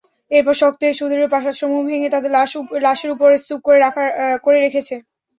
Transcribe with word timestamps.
এরপর 0.31 0.55
শক্ত 0.61 0.81
ও 0.87 0.97
সুদৃঢ় 0.99 1.27
প্রাসাদসমূহ 1.31 1.79
ভেংগে 1.87 2.09
তাদের 2.11 2.31
লাশের 2.85 3.13
উপর 3.15 3.27
স্তুপ 3.37 3.59
করে 4.43 4.57
রেখেছে। 4.65 4.95